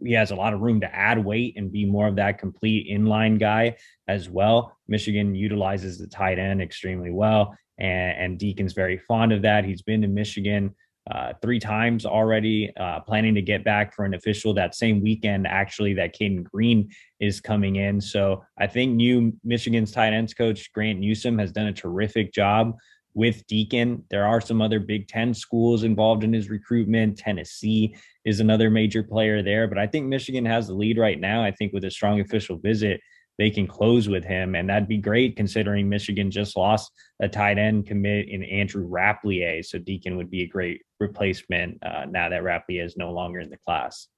he 0.04 0.12
has 0.12 0.30
a 0.30 0.36
lot 0.36 0.54
of 0.54 0.60
room 0.60 0.80
to 0.80 0.94
add 0.94 1.22
weight 1.22 1.54
and 1.56 1.72
be 1.72 1.84
more 1.84 2.08
of 2.08 2.16
that 2.16 2.38
complete 2.38 2.88
inline 2.88 3.38
guy 3.38 3.76
as 4.08 4.28
well. 4.28 4.76
Michigan 4.88 5.34
utilizes 5.34 5.98
the 5.98 6.06
tight 6.06 6.38
end 6.38 6.62
extremely 6.62 7.10
well, 7.10 7.56
and, 7.78 8.18
and 8.18 8.38
Deakon's 8.38 8.72
very 8.72 8.98
fond 8.98 9.32
of 9.32 9.42
that. 9.42 9.64
He's 9.64 9.82
been 9.82 10.02
to 10.02 10.08
Michigan 10.08 10.74
uh, 11.10 11.32
three 11.42 11.58
times 11.58 12.06
already, 12.06 12.72
uh, 12.78 13.00
planning 13.00 13.34
to 13.34 13.42
get 13.42 13.64
back 13.64 13.94
for 13.94 14.04
an 14.04 14.14
official 14.14 14.54
that 14.54 14.74
same 14.74 15.02
weekend, 15.02 15.46
actually, 15.46 15.94
that 15.94 16.12
Cayden 16.12 16.44
Green 16.44 16.88
is 17.18 17.40
coming 17.40 17.76
in. 17.76 18.00
So 18.00 18.44
I 18.58 18.66
think 18.68 18.94
new 18.94 19.32
Michigan's 19.42 19.90
tight 19.90 20.12
ends 20.12 20.32
coach, 20.32 20.72
Grant 20.72 21.00
Newsom, 21.00 21.38
has 21.38 21.50
done 21.50 21.66
a 21.66 21.72
terrific 21.72 22.32
job 22.32 22.76
with 23.14 23.46
Deakon. 23.46 24.02
There 24.10 24.26
are 24.26 24.40
some 24.40 24.62
other 24.62 24.80
Big 24.80 25.08
Ten 25.08 25.34
schools 25.34 25.82
involved 25.82 26.24
in 26.24 26.32
his 26.32 26.48
recruitment. 26.48 27.18
Tennessee 27.18 27.96
is 28.24 28.40
another 28.40 28.70
major 28.70 29.02
player 29.02 29.42
there, 29.42 29.66
but 29.66 29.78
I 29.78 29.86
think 29.86 30.06
Michigan 30.06 30.44
has 30.46 30.68
the 30.68 30.74
lead 30.74 30.98
right 30.98 31.18
now. 31.18 31.42
I 31.42 31.50
think 31.50 31.72
with 31.72 31.84
a 31.84 31.90
strong 31.90 32.20
official 32.20 32.58
visit, 32.58 33.00
they 33.38 33.50
can 33.50 33.66
close 33.66 34.08
with 34.08 34.24
him. 34.24 34.54
And 34.54 34.68
that'd 34.68 34.88
be 34.88 34.98
great 34.98 35.36
considering 35.36 35.88
Michigan 35.88 36.30
just 36.30 36.56
lost 36.56 36.92
a 37.20 37.28
tight 37.28 37.58
end 37.58 37.86
commit 37.86 38.28
in 38.28 38.42
Andrew 38.44 38.88
Rappleyea. 38.88 39.64
So 39.64 39.78
Deakon 39.78 40.16
would 40.16 40.30
be 40.30 40.42
a 40.42 40.48
great 40.48 40.82
replacement 41.00 41.78
uh, 41.84 42.06
now 42.08 42.28
that 42.28 42.42
Rappleyea 42.42 42.84
is 42.84 42.96
no 42.96 43.12
longer 43.12 43.40
in 43.40 43.50
the 43.50 43.58
class. 43.58 44.08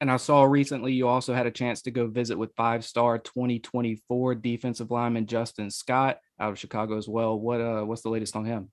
And 0.00 0.10
I 0.10 0.16
saw 0.16 0.42
recently 0.42 0.92
you 0.92 1.06
also 1.06 1.32
had 1.32 1.46
a 1.46 1.50
chance 1.50 1.82
to 1.82 1.92
go 1.92 2.08
visit 2.08 2.36
with 2.36 2.52
five 2.56 2.84
star 2.84 3.18
2024 3.18 4.34
defensive 4.34 4.90
lineman 4.90 5.26
Justin 5.26 5.70
Scott 5.70 6.18
out 6.40 6.50
of 6.50 6.58
Chicago 6.58 6.98
as 6.98 7.08
well. 7.08 7.38
What 7.38 7.60
uh 7.60 7.82
what's 7.82 8.02
the 8.02 8.08
latest 8.08 8.34
on 8.34 8.44
him? 8.44 8.72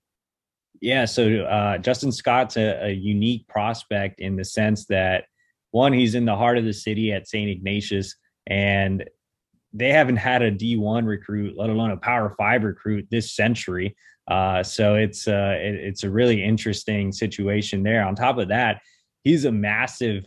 Yeah, 0.80 1.04
so 1.04 1.42
uh, 1.42 1.78
Justin 1.78 2.10
Scott's 2.10 2.56
a, 2.56 2.86
a 2.86 2.90
unique 2.90 3.46
prospect 3.48 4.20
in 4.20 4.36
the 4.36 4.44
sense 4.44 4.86
that 4.86 5.24
one, 5.72 5.92
he's 5.92 6.14
in 6.14 6.24
the 6.24 6.36
heart 6.36 6.58
of 6.58 6.64
the 6.64 6.72
city 6.72 7.12
at 7.12 7.28
St. 7.28 7.48
Ignatius, 7.48 8.16
and 8.46 9.04
they 9.72 9.90
haven't 9.90 10.16
had 10.16 10.42
a 10.42 10.50
D1 10.50 11.06
recruit, 11.06 11.56
let 11.56 11.70
alone 11.70 11.90
a 11.90 11.96
Power 11.96 12.34
Five 12.36 12.64
recruit 12.64 13.06
this 13.10 13.32
century. 13.32 13.96
Uh, 14.28 14.62
so 14.62 14.94
it's 14.94 15.28
uh, 15.28 15.56
it, 15.60 15.74
it's 15.74 16.04
a 16.04 16.10
really 16.10 16.42
interesting 16.42 17.12
situation 17.12 17.82
there. 17.82 18.04
On 18.04 18.14
top 18.14 18.38
of 18.38 18.48
that, 18.48 18.80
he's 19.24 19.44
a 19.44 19.52
massive 19.52 20.24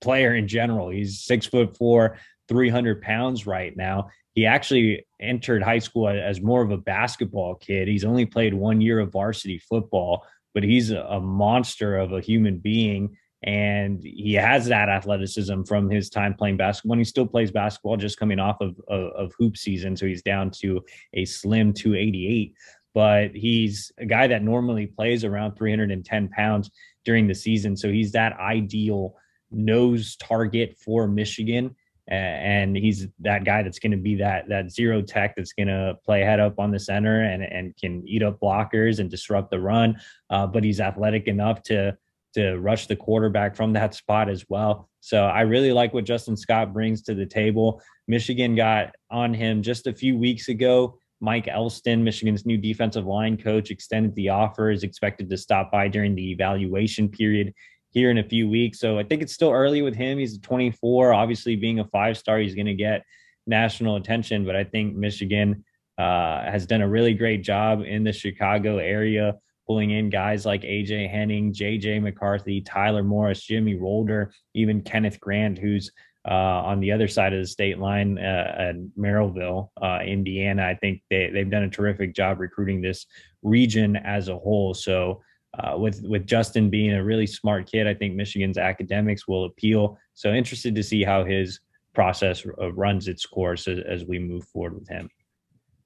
player 0.00 0.34
in 0.34 0.48
general. 0.48 0.90
He's 0.90 1.22
six 1.22 1.46
foot 1.46 1.76
four, 1.76 2.18
300 2.48 3.02
pounds 3.02 3.46
right 3.46 3.76
now. 3.76 4.08
He 4.34 4.46
actually 4.46 5.06
entered 5.20 5.62
high 5.62 5.80
school 5.80 6.08
as 6.08 6.40
more 6.40 6.62
of 6.62 6.70
a 6.70 6.78
basketball 6.78 7.56
kid. 7.56 7.88
He's 7.88 8.04
only 8.04 8.26
played 8.26 8.54
one 8.54 8.80
year 8.80 9.00
of 9.00 9.12
varsity 9.12 9.58
football, 9.58 10.24
but 10.54 10.62
he's 10.62 10.90
a 10.90 11.20
monster 11.20 11.98
of 11.98 12.12
a 12.12 12.20
human 12.20 12.58
being 12.58 13.16
and 13.42 14.02
he 14.02 14.34
has 14.34 14.66
that 14.66 14.88
athleticism 14.88 15.62
from 15.62 15.88
his 15.88 16.10
time 16.10 16.34
playing 16.34 16.58
basketball. 16.58 16.98
he 16.98 17.04
still 17.04 17.26
plays 17.26 17.50
basketball, 17.50 17.96
just 17.96 18.18
coming 18.18 18.38
off 18.38 18.60
of, 18.60 18.78
of, 18.88 19.12
of 19.12 19.32
hoop 19.38 19.56
season, 19.56 19.96
so 19.96 20.06
he's 20.06 20.22
down 20.22 20.50
to 20.50 20.84
a 21.14 21.24
slim 21.24 21.72
288. 21.72 22.54
But 22.92 23.34
he's 23.34 23.92
a 23.98 24.04
guy 24.04 24.26
that 24.26 24.42
normally 24.42 24.86
plays 24.86 25.24
around 25.24 25.56
310 25.56 26.28
pounds 26.28 26.70
during 27.04 27.26
the 27.26 27.34
season, 27.34 27.76
so 27.76 27.90
he's 27.90 28.12
that 28.12 28.38
ideal 28.38 29.14
nose 29.50 30.16
target 30.16 30.76
for 30.76 31.06
Michigan. 31.06 31.74
And 32.08 32.76
he's 32.76 33.06
that 33.20 33.44
guy 33.44 33.62
that's 33.62 33.78
going 33.78 33.92
to 33.92 33.96
be 33.96 34.16
that 34.16 34.48
that 34.48 34.72
zero 34.72 35.00
tech 35.00 35.36
that's 35.36 35.52
going 35.52 35.68
to 35.68 35.96
play 36.04 36.22
head 36.22 36.40
up 36.40 36.58
on 36.58 36.72
the 36.72 36.78
center 36.80 37.22
and 37.22 37.44
and 37.44 37.76
can 37.76 38.02
eat 38.04 38.24
up 38.24 38.40
blockers 38.40 38.98
and 38.98 39.08
disrupt 39.08 39.48
the 39.50 39.60
run. 39.60 39.96
Uh, 40.28 40.48
but 40.48 40.64
he's 40.64 40.80
athletic 40.80 41.28
enough 41.28 41.62
to 41.64 41.96
to 42.34 42.56
rush 42.56 42.86
the 42.86 42.96
quarterback 42.96 43.56
from 43.56 43.72
that 43.72 43.94
spot 43.94 44.28
as 44.28 44.44
well. 44.48 44.88
So 45.00 45.24
I 45.24 45.42
really 45.42 45.72
like 45.72 45.94
what 45.94 46.04
Justin 46.04 46.36
Scott 46.36 46.72
brings 46.72 47.02
to 47.02 47.14
the 47.14 47.26
table. 47.26 47.82
Michigan 48.06 48.54
got 48.54 48.94
on 49.10 49.34
him 49.34 49.62
just 49.62 49.86
a 49.86 49.92
few 49.92 50.16
weeks 50.16 50.48
ago. 50.48 50.98
Mike 51.20 51.48
Elston, 51.48 52.02
Michigan's 52.02 52.46
new 52.46 52.56
defensive 52.56 53.06
line 53.06 53.36
coach, 53.36 53.70
extended 53.70 54.14
the 54.14 54.30
offer, 54.30 54.70
is 54.70 54.84
expected 54.84 55.28
to 55.28 55.36
stop 55.36 55.70
by 55.70 55.86
during 55.88 56.14
the 56.14 56.30
evaluation 56.30 57.08
period 57.08 57.52
here 57.90 58.10
in 58.10 58.18
a 58.18 58.24
few 58.24 58.48
weeks. 58.48 58.78
So 58.78 58.98
I 58.98 59.04
think 59.04 59.20
it's 59.20 59.34
still 59.34 59.50
early 59.50 59.82
with 59.82 59.94
him. 59.94 60.18
He's 60.18 60.38
24. 60.38 61.12
Obviously, 61.12 61.56
being 61.56 61.80
a 61.80 61.84
five 61.88 62.16
star, 62.16 62.38
he's 62.38 62.54
going 62.54 62.66
to 62.66 62.74
get 62.74 63.04
national 63.46 63.96
attention. 63.96 64.46
But 64.46 64.56
I 64.56 64.64
think 64.64 64.94
Michigan 64.94 65.64
uh, 65.98 66.42
has 66.50 66.66
done 66.66 66.80
a 66.80 66.88
really 66.88 67.12
great 67.12 67.42
job 67.42 67.82
in 67.82 68.04
the 68.04 68.12
Chicago 68.12 68.78
area 68.78 69.34
pulling 69.70 69.92
in 69.92 70.10
guys 70.10 70.44
like 70.44 70.62
AJ 70.62 71.08
Henning, 71.08 71.52
JJ 71.52 72.02
McCarthy, 72.02 72.60
Tyler 72.60 73.04
Morris, 73.04 73.40
Jimmy 73.40 73.76
Rolder, 73.76 74.32
even 74.52 74.82
Kenneth 74.82 75.20
Grant, 75.20 75.58
who's 75.58 75.92
uh, 76.28 76.32
on 76.32 76.80
the 76.80 76.90
other 76.90 77.06
side 77.06 77.32
of 77.32 77.40
the 77.40 77.46
state 77.46 77.78
line 77.78 78.18
uh, 78.18 78.52
at 78.58 78.74
Merrillville, 78.98 79.68
uh, 79.80 80.00
Indiana. 80.04 80.64
I 80.64 80.74
think 80.74 81.02
they, 81.08 81.30
they've 81.32 81.48
done 81.48 81.62
a 81.62 81.70
terrific 81.70 82.16
job 82.16 82.40
recruiting 82.40 82.80
this 82.80 83.06
region 83.44 83.94
as 83.94 84.26
a 84.26 84.36
whole. 84.36 84.74
So, 84.74 85.22
uh, 85.56 85.78
with 85.78 86.02
with 86.02 86.26
Justin 86.26 86.68
being 86.68 86.92
a 86.94 87.04
really 87.04 87.28
smart 87.28 87.70
kid, 87.70 87.86
I 87.86 87.94
think 87.94 88.16
Michigan's 88.16 88.58
academics 88.58 89.28
will 89.28 89.44
appeal. 89.44 89.98
So, 90.14 90.32
interested 90.32 90.74
to 90.74 90.82
see 90.82 91.04
how 91.04 91.24
his 91.24 91.60
process 91.94 92.44
uh, 92.60 92.72
runs 92.72 93.06
its 93.06 93.24
course 93.24 93.68
as, 93.68 93.78
as 93.88 94.04
we 94.04 94.18
move 94.18 94.44
forward 94.46 94.74
with 94.74 94.88
him. 94.88 95.08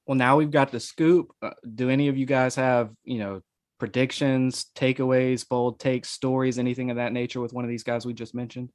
Well, 0.06 0.16
now 0.16 0.38
we've 0.38 0.50
got 0.50 0.72
the 0.72 0.80
scoop. 0.80 1.32
Uh, 1.42 1.50
do 1.74 1.90
any 1.90 2.08
of 2.08 2.16
you 2.16 2.24
guys 2.24 2.54
have, 2.54 2.90
you 3.04 3.18
know, 3.18 3.42
predictions, 3.78 4.66
takeaways, 4.74 5.46
bold 5.48 5.80
takes, 5.80 6.10
stories, 6.10 6.58
anything 6.58 6.90
of 6.90 6.96
that 6.96 7.12
nature 7.12 7.40
with 7.40 7.52
one 7.52 7.64
of 7.64 7.70
these 7.70 7.82
guys 7.82 8.06
we 8.06 8.14
just 8.14 8.34
mentioned? 8.34 8.70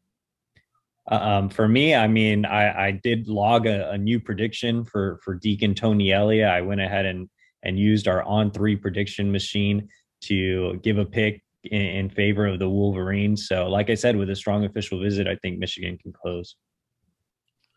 Uh, 1.10 1.16
um, 1.16 1.50
for 1.50 1.68
me, 1.68 1.96
I 1.96 2.08
mean, 2.08 2.46
I, 2.46 2.88
I 2.88 2.92
did 2.92 3.28
log 3.28 3.66
a, 3.66 3.92
a, 3.92 3.98
new 3.98 4.20
prediction 4.20 4.86
for 4.86 5.20
for 5.24 5.40
Deakon 5.40 5.74
Tonielli. 5.74 6.48
I 6.48 6.62
went 6.62 6.82
ahead 6.82 7.06
and 7.06 7.30
and 7.64 7.80
used 7.80 8.08
our 8.08 8.24
on 8.24 8.52
three 8.52 8.76
prediction 8.76 9.32
machine 9.32 9.88
to 10.22 10.80
give 10.84 10.98
a 10.98 11.06
pick 11.06 11.42
in, 11.64 11.82
in 11.82 12.10
favor 12.10 12.46
of 12.46 12.60
the 12.60 12.70
Wolverines. 12.70 13.48
So, 13.48 13.68
like 13.68 13.90
I 13.90 13.96
said, 13.96 14.16
with 14.16 14.30
a 14.30 14.36
strong 14.36 14.66
official 14.66 15.02
visit, 15.02 15.28
I 15.28 15.36
think 15.38 15.58
Michigan 15.58 15.98
can 15.98 16.14
close. 16.14 16.56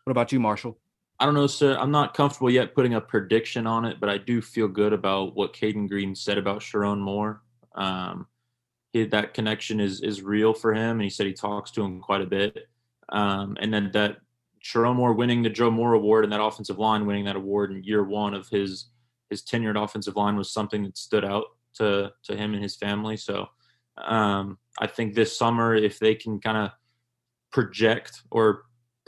What 0.03 0.11
about 0.11 0.31
you, 0.31 0.39
Marshall? 0.39 0.77
I 1.19 1.25
don't 1.25 1.35
know, 1.35 1.47
sir. 1.47 1.77
I'm 1.77 1.91
not 1.91 2.13
comfortable 2.13 2.49
yet 2.49 2.73
putting 2.73 2.95
a 2.95 3.01
prediction 3.01 3.67
on 3.67 3.85
it, 3.85 3.99
but 3.99 4.09
I 4.09 4.17
do 4.17 4.41
feel 4.41 4.67
good 4.67 4.93
about 4.93 5.35
what 5.35 5.53
Cayden 5.53 5.87
Green 5.87 6.15
said 6.15 6.37
about 6.37 6.59
Sherrone 6.59 6.99
Moore. 6.99 7.41
Um, 7.75 8.27
he, 8.91 9.05
that 9.05 9.33
connection 9.33 9.79
is 9.79 10.01
is 10.01 10.21
real 10.21 10.53
for 10.53 10.73
him, 10.73 10.91
and 10.91 11.01
he 11.01 11.09
said 11.09 11.27
he 11.27 11.33
talks 11.33 11.71
to 11.71 11.83
him 11.83 11.99
quite 11.99 12.21
a 12.21 12.25
bit. 12.25 12.67
Um, 13.09 13.57
and 13.59 13.73
then 13.73 13.91
that 13.93 14.17
Sherrone 14.63 14.95
Moore 14.95 15.13
winning 15.13 15.43
the 15.43 15.49
Joe 15.49 15.71
Moore 15.71 15.93
Award 15.93 16.23
and 16.23 16.33
that 16.33 16.41
offensive 16.41 16.79
line 16.79 17.05
winning 17.05 17.25
that 17.25 17.35
award 17.35 17.71
in 17.71 17.83
year 17.83 18.03
one 18.03 18.33
of 18.33 18.47
his 18.49 18.87
his 19.29 19.43
tenured 19.43 19.81
offensive 19.81 20.15
line 20.15 20.35
was 20.35 20.51
something 20.51 20.83
that 20.83 20.97
stood 20.97 21.25
out 21.25 21.45
to 21.75 22.11
to 22.23 22.35
him 22.35 22.53
and 22.53 22.63
his 22.63 22.75
family. 22.75 23.17
So 23.17 23.47
um, 23.97 24.57
I 24.79 24.87
think 24.87 25.13
this 25.13 25.37
summer, 25.37 25.75
if 25.75 25.99
they 25.99 26.15
can 26.15 26.39
kind 26.39 26.57
of 26.57 26.71
project 27.51 28.23
or 28.31 28.63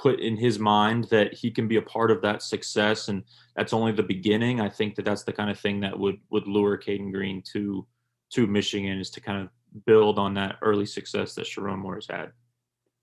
put 0.05 0.19
in 0.19 0.37
his 0.37 0.59
mind 0.59 1.05
that 1.05 1.33
he 1.33 1.49
can 1.49 1.67
be 1.67 1.77
a 1.77 1.81
part 1.81 2.11
of 2.11 2.21
that 2.21 2.43
success 2.43 3.07
and 3.07 3.23
that's 3.55 3.73
only 3.73 3.91
the 3.91 4.03
beginning 4.03 4.61
i 4.61 4.69
think 4.69 4.93
that 4.93 5.03
that's 5.03 5.23
the 5.23 5.33
kind 5.33 5.49
of 5.49 5.59
thing 5.59 5.79
that 5.79 5.97
would 5.97 6.19
would 6.29 6.47
lure 6.47 6.77
Cayden 6.77 7.11
green 7.11 7.41
to 7.53 7.87
to 8.29 8.45
michigan 8.45 8.99
is 8.99 9.09
to 9.09 9.19
kind 9.19 9.41
of 9.41 9.49
build 9.87 10.19
on 10.19 10.35
that 10.35 10.57
early 10.61 10.85
success 10.85 11.33
that 11.33 11.47
Sherrone 11.47 11.79
moore 11.79 11.95
has 11.95 12.05
had 12.07 12.31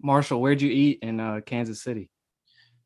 marshall 0.00 0.40
where'd 0.40 0.62
you 0.62 0.71
eat 0.71 1.00
in 1.02 1.18
uh, 1.18 1.40
kansas 1.44 1.82
city 1.82 2.09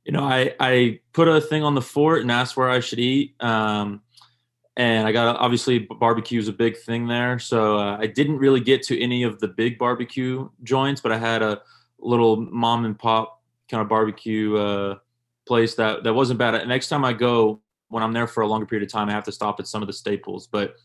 you 0.06 0.12
know 0.12 0.24
i 0.24 0.54
i 0.60 0.98
put 1.12 1.28
a 1.28 1.38
thing 1.38 1.62
on 1.62 1.74
the 1.74 1.82
fort 1.82 2.22
and 2.22 2.32
asked 2.32 2.56
where 2.56 2.70
i 2.70 2.80
should 2.80 2.98
eat 2.98 3.34
um, 3.42 4.00
and 4.78 5.08
I 5.08 5.12
got 5.12 5.36
obviously 5.36 5.78
barbecue 5.78 6.38
is 6.38 6.48
a 6.48 6.52
big 6.52 6.76
thing 6.76 7.06
there. 7.06 7.38
So 7.38 7.78
uh, 7.78 7.96
I 7.98 8.08
didn't 8.08 8.36
really 8.36 8.60
get 8.60 8.82
to 8.88 9.02
any 9.02 9.22
of 9.22 9.40
the 9.40 9.48
big 9.48 9.78
barbecue 9.78 10.50
joints, 10.64 11.00
but 11.00 11.12
I 11.12 11.16
had 11.16 11.40
a 11.40 11.62
little 11.98 12.36
mom 12.36 12.84
and 12.84 12.98
pop 12.98 13.35
kind 13.70 13.82
of 13.82 13.88
barbecue 13.88 14.56
uh, 14.56 14.96
place 15.46 15.74
that 15.76 16.04
that 16.04 16.14
wasn't 16.14 16.38
bad. 16.38 16.66
Next 16.68 16.88
time 16.88 17.04
I 17.04 17.12
go, 17.12 17.60
when 17.88 18.02
I'm 18.02 18.12
there 18.12 18.26
for 18.26 18.42
a 18.42 18.46
longer 18.46 18.66
period 18.66 18.86
of 18.86 18.92
time, 18.92 19.08
I 19.08 19.12
have 19.12 19.24
to 19.24 19.32
stop 19.32 19.60
at 19.60 19.66
some 19.66 19.82
of 19.82 19.86
the 19.86 19.92
staples. 19.92 20.46
But 20.46 20.76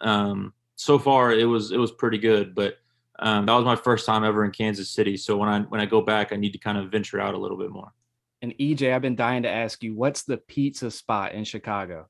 um, 0.00 0.52
so 0.76 0.98
far, 0.98 1.32
it 1.32 1.44
was 1.44 1.72
it 1.72 1.78
was 1.78 1.92
pretty 1.92 2.18
good. 2.18 2.54
But 2.54 2.78
um, 3.18 3.46
that 3.46 3.54
was 3.54 3.64
my 3.64 3.76
first 3.76 4.06
time 4.06 4.24
ever 4.24 4.44
in 4.44 4.50
Kansas 4.50 4.90
City. 4.90 5.16
So 5.16 5.36
when 5.36 5.48
I 5.48 5.60
when 5.60 5.80
I 5.80 5.86
go 5.86 6.00
back, 6.00 6.32
I 6.32 6.36
need 6.36 6.52
to 6.52 6.58
kind 6.58 6.78
of 6.78 6.90
venture 6.90 7.20
out 7.20 7.34
a 7.34 7.38
little 7.38 7.58
bit 7.58 7.70
more. 7.70 7.92
And 8.42 8.52
EJ, 8.58 8.94
I've 8.94 9.02
been 9.02 9.16
dying 9.16 9.42
to 9.44 9.50
ask 9.50 9.82
you, 9.82 9.94
what's 9.94 10.24
the 10.24 10.36
pizza 10.36 10.90
spot 10.90 11.32
in 11.32 11.44
Chicago? 11.44 12.08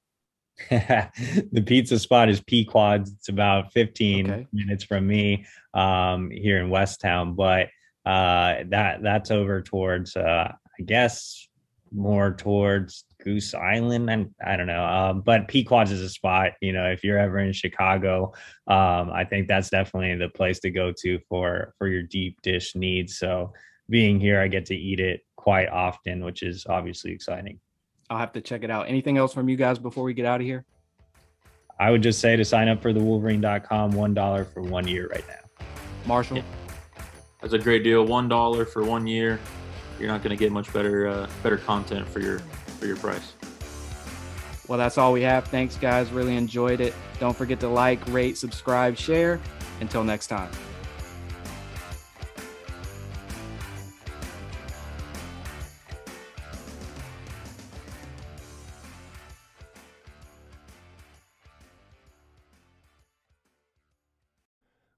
the 0.71 1.63
pizza 1.65 1.99
spot 1.99 2.29
is 2.29 2.41
Pequod's. 2.41 3.13
It's 3.13 3.29
about 3.29 3.73
15 3.73 4.31
okay. 4.31 4.47
minutes 4.53 4.85
from 4.85 5.07
me 5.07 5.47
um, 5.75 6.31
here 6.31 6.59
in 6.59 6.71
West 6.71 7.01
Town, 7.01 7.35
but 7.35 7.69
uh, 8.07 8.65
that 8.69 9.03
that's 9.03 9.31
over 9.31 9.61
towards 9.61 10.17
uh, 10.17 10.53
I 10.79 10.83
guess 10.83 11.49
more 11.93 12.33
towards 12.33 13.05
Goose 13.23 13.55
Island. 13.55 14.11
And 14.11 14.31
I 14.45 14.57
don't 14.57 14.67
know. 14.67 14.85
Um, 14.85 15.21
but 15.21 15.49
Pequod's 15.49 15.91
is 15.91 16.01
a 16.01 16.09
spot, 16.09 16.53
you 16.61 16.73
know, 16.73 16.87
if 16.87 17.03
you're 17.03 17.19
ever 17.19 17.39
in 17.39 17.53
Chicago, 17.53 18.33
um, 18.67 19.11
I 19.11 19.25
think 19.29 19.49
that's 19.49 19.71
definitely 19.71 20.15
the 20.17 20.29
place 20.29 20.61
to 20.61 20.71
go 20.71 20.93
to 21.03 21.19
for 21.29 21.75
for 21.79 21.89
your 21.89 22.03
deep 22.03 22.41
dish 22.43 22.75
needs. 22.75 23.19
So 23.19 23.53
being 23.89 24.21
here, 24.21 24.41
I 24.41 24.49
get 24.49 24.67
to 24.67 24.77
eat 24.77 25.01
it 25.01 25.21
quite 25.37 25.69
often, 25.69 26.25
which 26.25 26.43
is 26.43 26.67
obviously 26.69 27.13
exciting. 27.13 27.61
I'll 28.11 28.19
have 28.19 28.33
to 28.33 28.41
check 28.41 28.63
it 28.63 28.71
out. 28.71 28.89
Anything 28.89 29.19
else 29.19 29.33
from 29.33 29.49
you 29.49 29.57
guys 29.57 29.79
before 29.79 30.05
we 30.05 30.15
get 30.15 30.27
out 30.27 30.41
of 30.41 30.47
here? 30.47 30.65
I 31.79 31.91
would 31.91 32.03
just 32.03 32.21
say 32.21 32.37
to 32.37 32.45
sign 32.45 32.69
up 32.69 32.81
for 32.81 32.93
the 32.93 33.01
Wolverine.com, 33.01 33.93
$1 33.93 34.53
for 34.53 34.63
one 34.63 34.87
year 34.87 35.09
right 35.09 35.25
now. 35.29 35.67
Marshall? 36.07 36.39
Yeah. 36.39 36.66
That's 37.41 37.53
a 37.53 37.59
great 37.59 37.85
deal. 37.85 38.07
$1 38.07 38.69
for 38.69 38.85
one 38.85 39.07
year. 39.07 39.39
You're 39.99 40.09
not 40.09 40.23
going 40.23 40.37
to 40.37 40.43
get 40.43 40.53
much 40.53 40.73
better 40.73 41.09
uh, 41.09 41.27
better 41.43 41.57
content 41.57 42.07
for 42.09 42.21
your 42.21 42.41
for 42.79 42.87
your 42.87 42.97
price. 42.97 43.33
Well, 44.69 44.79
that's 44.79 44.99
all 44.99 45.13
we 45.13 45.23
have. 45.23 45.47
Thanks, 45.47 45.77
guys. 45.77 46.11
Really 46.11 46.37
enjoyed 46.37 46.81
it. 46.81 46.93
Don't 47.21 47.37
forget 47.37 47.61
to 47.61 47.69
like, 47.69 48.01
rate, 48.09 48.37
subscribe, 48.37 48.97
share. 48.97 49.41
Until 49.81 50.05
next 50.05 50.27
time. 50.27 50.51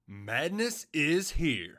Madness 0.07 0.87
is 0.93 1.31
here. 1.31 1.78